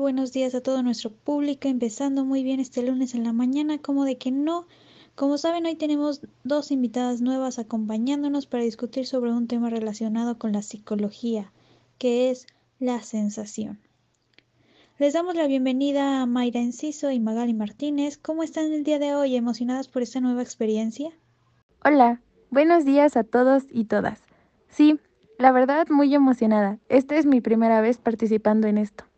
buenos 0.00 0.32
días 0.32 0.54
a 0.54 0.62
todo 0.62 0.82
nuestro 0.82 1.10
público, 1.10 1.68
empezando 1.68 2.24
muy 2.24 2.42
bien 2.42 2.58
este 2.58 2.82
lunes 2.82 3.14
en 3.14 3.22
la 3.22 3.34
mañana, 3.34 3.78
como 3.78 4.04
de 4.04 4.16
que 4.16 4.30
no. 4.30 4.66
Como 5.14 5.36
saben, 5.36 5.66
hoy 5.66 5.76
tenemos 5.76 6.22
dos 6.42 6.70
invitadas 6.70 7.20
nuevas 7.20 7.58
acompañándonos 7.58 8.46
para 8.46 8.64
discutir 8.64 9.06
sobre 9.06 9.30
un 9.30 9.46
tema 9.46 9.68
relacionado 9.68 10.38
con 10.38 10.52
la 10.52 10.62
psicología, 10.62 11.52
que 11.98 12.30
es 12.30 12.46
la 12.78 13.02
sensación. 13.02 13.78
Les 14.98 15.12
damos 15.12 15.34
la 15.34 15.46
bienvenida 15.46 16.22
a 16.22 16.26
Mayra 16.26 16.60
Enciso 16.60 17.10
y 17.10 17.20
Magali 17.20 17.52
Martínez. 17.52 18.16
¿Cómo 18.16 18.42
están 18.42 18.72
el 18.72 18.84
día 18.84 18.98
de 18.98 19.14
hoy? 19.14 19.36
¿Emocionadas 19.36 19.88
por 19.88 20.00
esta 20.00 20.20
nueva 20.20 20.42
experiencia? 20.42 21.10
Hola, 21.84 22.22
buenos 22.50 22.86
días 22.86 23.18
a 23.18 23.24
todos 23.24 23.64
y 23.70 23.84
todas. 23.84 24.18
Sí, 24.70 24.98
la 25.38 25.52
verdad 25.52 25.88
muy 25.90 26.14
emocionada. 26.14 26.78
Esta 26.88 27.16
es 27.16 27.26
mi 27.26 27.42
primera 27.42 27.82
vez 27.82 27.98
participando 27.98 28.66
en 28.66 28.78
esto. 28.78 29.09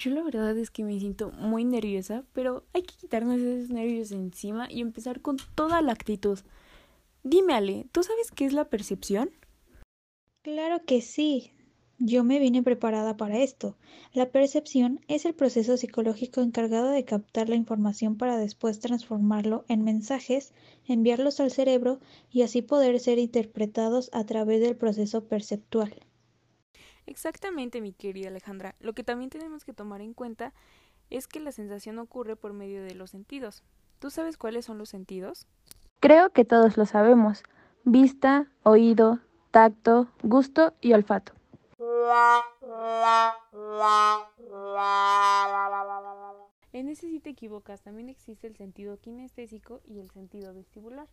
Yo 0.00 0.10
la 0.12 0.22
verdad 0.22 0.56
es 0.56 0.70
que 0.70 0.82
me 0.82 0.98
siento 0.98 1.30
muy 1.32 1.62
nerviosa, 1.66 2.24
pero 2.32 2.64
hay 2.72 2.84
que 2.84 2.94
quitarnos 2.94 3.38
esos 3.38 3.68
nervios 3.68 4.12
encima 4.12 4.66
y 4.70 4.80
empezar 4.80 5.20
con 5.20 5.36
toda 5.54 5.82
la 5.82 5.92
actitud. 5.92 6.38
Dime, 7.22 7.52
Ale, 7.52 7.86
¿tú 7.92 8.02
sabes 8.02 8.30
qué 8.30 8.46
es 8.46 8.54
la 8.54 8.70
percepción? 8.70 9.28
Claro 10.40 10.82
que 10.86 11.02
sí. 11.02 11.52
Yo 11.98 12.24
me 12.24 12.38
vine 12.38 12.62
preparada 12.62 13.18
para 13.18 13.40
esto. 13.40 13.76
La 14.14 14.30
percepción 14.30 15.00
es 15.06 15.26
el 15.26 15.34
proceso 15.34 15.76
psicológico 15.76 16.40
encargado 16.40 16.88
de 16.88 17.04
captar 17.04 17.50
la 17.50 17.56
información 17.56 18.16
para 18.16 18.38
después 18.38 18.80
transformarlo 18.80 19.66
en 19.68 19.84
mensajes, 19.84 20.54
enviarlos 20.86 21.40
al 21.40 21.50
cerebro 21.50 22.00
y 22.32 22.40
así 22.40 22.62
poder 22.62 23.00
ser 23.00 23.18
interpretados 23.18 24.08
a 24.14 24.24
través 24.24 24.62
del 24.62 24.76
proceso 24.76 25.24
perceptual. 25.24 25.92
Exactamente, 27.10 27.80
mi 27.80 27.92
querida 27.92 28.28
Alejandra. 28.28 28.76
Lo 28.78 28.92
que 28.92 29.02
también 29.02 29.30
tenemos 29.30 29.64
que 29.64 29.72
tomar 29.72 30.00
en 30.00 30.14
cuenta 30.14 30.52
es 31.10 31.26
que 31.26 31.40
la 31.40 31.50
sensación 31.50 31.98
ocurre 31.98 32.36
por 32.36 32.52
medio 32.52 32.84
de 32.84 32.94
los 32.94 33.10
sentidos. 33.10 33.64
¿Tú 33.98 34.10
sabes 34.10 34.36
cuáles 34.36 34.64
son 34.64 34.78
los 34.78 34.90
sentidos? 34.90 35.48
Creo 35.98 36.30
que 36.30 36.44
todos 36.44 36.76
lo 36.76 36.86
sabemos. 36.86 37.42
Vista, 37.82 38.46
oído, 38.62 39.18
tacto, 39.50 40.06
gusto 40.22 40.72
y 40.80 40.92
olfato. 40.92 41.32
En 46.72 46.88
ese 46.88 47.08
sí 47.08 47.18
te 47.18 47.30
equivocas, 47.30 47.82
también 47.82 48.08
existe 48.08 48.46
el 48.46 48.54
sentido 48.54 49.00
kinestésico 49.00 49.80
y 49.84 49.98
el 49.98 50.12
sentido 50.12 50.54
vestibular. 50.54 51.08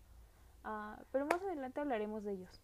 Ah, 0.63 1.02
pero 1.11 1.25
más 1.25 1.41
adelante 1.41 1.79
hablaremos 1.79 2.23
de 2.23 2.33
ellos. 2.33 2.61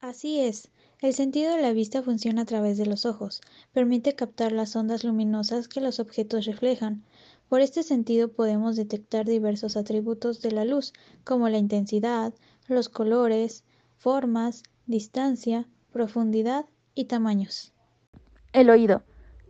Así 0.00 0.40
es, 0.40 0.70
el 1.00 1.14
sentido 1.14 1.54
de 1.56 1.62
la 1.62 1.72
vista 1.72 2.02
funciona 2.02 2.42
a 2.42 2.44
través 2.44 2.76
de 2.76 2.86
los 2.86 3.06
ojos, 3.06 3.40
permite 3.72 4.14
captar 4.14 4.52
las 4.52 4.76
ondas 4.76 5.04
luminosas 5.04 5.68
que 5.68 5.80
los 5.80 6.00
objetos 6.00 6.44
reflejan. 6.44 7.02
Por 7.48 7.60
este 7.60 7.82
sentido 7.82 8.28
podemos 8.28 8.76
detectar 8.76 9.24
diversos 9.24 9.76
atributos 9.76 10.42
de 10.42 10.52
la 10.52 10.64
luz, 10.64 10.92
como 11.24 11.48
la 11.48 11.58
intensidad, 11.58 12.34
los 12.68 12.88
colores, 12.88 13.64
formas, 13.96 14.62
distancia, 14.86 15.66
profundidad 15.92 16.66
y 16.94 17.06
tamaños. 17.06 17.72
El 18.52 18.70
oído. 18.70 19.02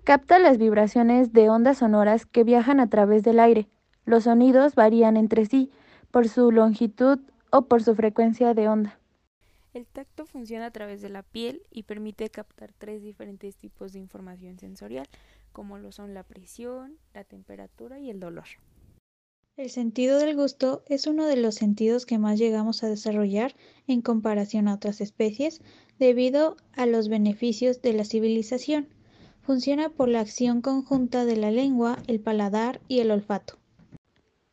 Capta 0.05 0.39
las 0.39 0.59
vibraciones 0.59 1.33
de 1.33 1.49
ondas 1.51 1.79
sonoras 1.79 2.25
que 2.25 2.45
viajan 2.45 2.79
a 2.79 2.89
través 2.89 3.25
del 3.25 3.41
aire. 3.41 3.69
Los 4.05 4.25
sonidos 4.25 4.77
varían 4.77 5.17
entre 5.17 5.47
sí 5.47 5.71
por 6.13 6.29
su 6.29 6.53
longitud 6.53 7.19
o 7.51 7.63
por 7.63 7.83
su 7.83 7.97
frecuencia 7.97 8.55
de 8.55 8.69
onda. 8.69 9.01
El 9.77 9.85
tacto 9.85 10.25
funciona 10.25 10.65
a 10.65 10.71
través 10.71 11.03
de 11.03 11.11
la 11.11 11.23
piel 11.23 11.61
y 11.71 11.83
permite 11.83 12.31
captar 12.31 12.73
tres 12.79 13.03
diferentes 13.03 13.57
tipos 13.57 13.93
de 13.93 13.99
información 13.99 14.59
sensorial, 14.59 15.07
como 15.53 15.77
lo 15.77 15.93
son 15.93 16.15
la 16.15 16.23
presión, 16.23 16.97
la 17.13 17.25
temperatura 17.25 17.99
y 18.01 18.09
el 18.09 18.19
dolor. 18.19 18.47
El 19.59 19.69
sentido 19.69 20.19
del 20.19 20.35
gusto 20.35 20.83
es 20.87 21.07
uno 21.07 21.27
de 21.27 21.37
los 21.37 21.57
sentidos 21.57 22.07
que 22.07 22.17
más 22.17 22.39
llegamos 22.39 22.83
a 22.83 22.89
desarrollar 22.89 23.55
en 23.87 24.01
comparación 24.01 24.67
a 24.67 24.73
otras 24.77 25.03
especies 25.03 25.61
debido 25.99 26.57
a 26.73 26.87
los 26.87 27.11
beneficios 27.11 27.83
de 27.83 27.93
la 27.93 28.07
civilización. 28.07 28.89
Funciona 29.43 29.91
por 29.91 30.09
la 30.09 30.21
acción 30.21 30.63
conjunta 30.63 31.27
de 31.27 31.37
la 31.37 31.51
lengua, 31.51 31.99
el 32.07 32.19
paladar 32.21 32.81
y 32.89 33.01
el 33.01 33.11
olfato. 33.11 33.59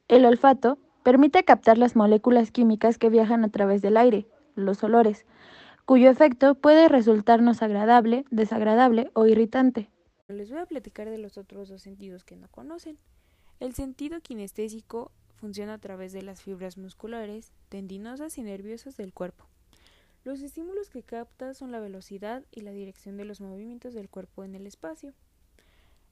El 0.09 0.25
olfato 0.25 0.79
permite 1.01 1.45
captar 1.45 1.77
las 1.77 1.95
moléculas 1.95 2.51
químicas 2.51 2.97
que 2.97 3.07
viajan 3.07 3.45
a 3.45 3.49
través 3.49 3.81
del 3.81 3.95
aire, 3.95 4.27
los 4.55 4.83
olores, 4.83 5.25
cuyo 5.85 6.09
efecto 6.09 6.55
puede 6.55 6.87
resultarnos 6.87 7.61
agradable, 7.61 8.25
desagradable 8.31 9.11
o 9.13 9.25
irritante. 9.25 9.89
Les 10.27 10.49
voy 10.49 10.59
a 10.59 10.65
platicar 10.65 11.09
de 11.09 11.17
los 11.17 11.37
otros 11.37 11.69
dos 11.69 11.81
sentidos 11.81 12.23
que 12.23 12.35
no 12.35 12.47
conocen. 12.47 12.97
El 13.59 13.73
sentido 13.73 14.21
kinestésico 14.21 15.11
funciona 15.35 15.73
a 15.73 15.77
través 15.77 16.13
de 16.13 16.21
las 16.21 16.41
fibras 16.41 16.77
musculares, 16.77 17.51
tendinosas 17.69 18.37
y 18.37 18.43
nerviosas 18.43 18.95
del 18.97 19.13
cuerpo. 19.13 19.45
Los 20.23 20.41
estímulos 20.41 20.89
que 20.89 21.03
capta 21.03 21.53
son 21.53 21.71
la 21.71 21.81
velocidad 21.81 22.43
y 22.49 22.61
la 22.61 22.71
dirección 22.71 23.17
de 23.17 23.25
los 23.25 23.41
movimientos 23.41 23.93
del 23.93 24.09
cuerpo 24.09 24.45
en 24.45 24.55
el 24.55 24.65
espacio. 24.65 25.13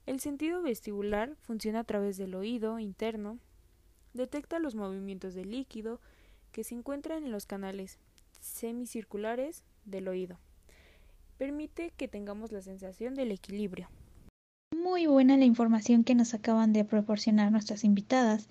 El 0.06 0.20
sentido 0.20 0.62
vestibular 0.62 1.38
funciona 1.44 1.80
a 1.80 1.84
través 1.86 2.18
del 2.18 2.36
oído 2.36 2.78
interno, 2.80 3.40
detecta 4.14 4.60
los 4.60 4.76
movimientos 4.76 5.34
del 5.34 5.52
líquido 5.52 6.02
que 6.52 6.66
se 6.66 6.76
encuentran 6.76 7.24
en 7.24 7.32
los 7.32 7.46
canales 7.46 8.00
semicirculares 8.42 9.64
del 9.86 10.08
oído. 10.08 10.38
Permite 11.38 11.92
que 11.96 12.08
tengamos 12.08 12.52
la 12.52 12.62
sensación 12.62 13.16
del 13.16 13.32
equilibrio. 13.32 13.90
Muy 14.76 15.06
buena 15.06 15.38
la 15.38 15.46
información 15.46 16.04
que 16.04 16.16
nos 16.16 16.34
acaban 16.34 16.74
de 16.74 16.86
proporcionar 16.86 17.52
nuestras 17.52 17.84
invitadas. 17.84 18.48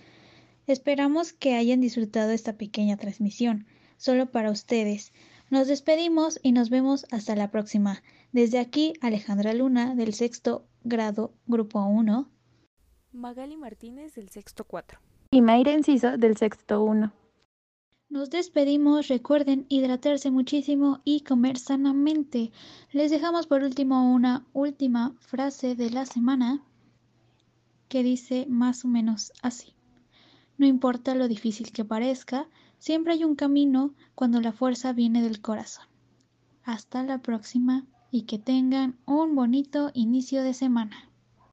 Esperamos 0.66 1.32
que 1.32 1.54
hayan 1.54 1.80
disfrutado 1.80 2.30
esta 2.30 2.54
pequeña 2.54 2.96
transmisión, 2.96 3.66
solo 3.96 4.30
para 4.30 4.50
ustedes. 4.50 5.12
Nos 5.50 5.66
despedimos 5.66 6.38
y 6.42 6.52
nos 6.52 6.70
vemos 6.70 7.06
hasta 7.10 7.34
la 7.36 7.50
próxima. 7.50 8.02
Desde 8.32 8.58
aquí, 8.58 8.94
Alejandra 9.00 9.52
Luna, 9.54 9.94
del 9.94 10.14
sexto 10.14 10.66
grado, 10.84 11.34
grupo 11.46 11.84
1. 11.84 12.28
Magali 13.12 13.56
Martínez, 13.56 14.14
del 14.14 14.28
sexto 14.28 14.64
4. 14.64 15.00
Y 15.32 15.42
Mayra 15.42 15.72
Enciso, 15.72 16.16
del 16.16 16.36
sexto 16.36 16.82
1. 16.82 17.12
Nos 18.10 18.28
despedimos, 18.28 19.06
recuerden 19.06 19.66
hidratarse 19.68 20.32
muchísimo 20.32 21.00
y 21.04 21.20
comer 21.20 21.58
sanamente. 21.58 22.50
Les 22.90 23.08
dejamos 23.12 23.46
por 23.46 23.62
último 23.62 24.12
una 24.12 24.44
última 24.52 25.14
frase 25.20 25.76
de 25.76 25.90
la 25.90 26.04
semana 26.06 26.60
que 27.88 28.02
dice 28.02 28.46
más 28.48 28.84
o 28.84 28.88
menos 28.88 29.32
así. 29.42 29.74
No 30.58 30.66
importa 30.66 31.14
lo 31.14 31.28
difícil 31.28 31.70
que 31.70 31.84
parezca, 31.84 32.48
siempre 32.80 33.12
hay 33.12 33.22
un 33.22 33.36
camino 33.36 33.94
cuando 34.16 34.40
la 34.40 34.50
fuerza 34.50 34.92
viene 34.92 35.22
del 35.22 35.40
corazón. 35.40 35.86
Hasta 36.64 37.04
la 37.04 37.18
próxima 37.18 37.86
y 38.10 38.22
que 38.22 38.40
tengan 38.40 38.98
un 39.06 39.36
bonito 39.36 39.92
inicio 39.94 40.42
de 40.42 40.54
semana. 40.54 41.09